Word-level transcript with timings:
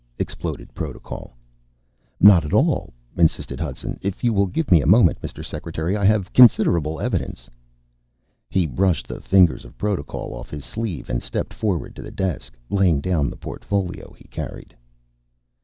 exploded 0.17 0.73
Protocol. 0.73 1.35
"Not 2.19 2.43
at 2.43 2.53
all," 2.53 2.91
insisted 3.17 3.59
Hudson. 3.59 3.99
"If 4.01 4.23
you 4.23 4.33
will 4.33 4.47
give 4.47 4.71
me 4.71 4.81
a 4.81 4.87
moment, 4.87 5.21
Mr. 5.21 5.45
Secretary, 5.45 5.95
I 5.95 6.05
have 6.05 6.33
considerable 6.33 6.99
evidence." 6.99 7.51
He 8.49 8.65
brushed 8.65 9.07
the 9.07 9.21
fingers 9.21 9.63
of 9.63 9.77
Protocol 9.77 10.33
off 10.33 10.49
his 10.49 10.65
sleeve 10.65 11.07
and 11.07 11.21
stepped 11.21 11.53
forward 11.53 11.95
to 11.97 12.01
the 12.01 12.09
desk, 12.09 12.57
laying 12.71 12.99
down 12.99 13.29
the 13.29 13.37
portfolio 13.37 14.11
he 14.17 14.23
carried. 14.29 14.75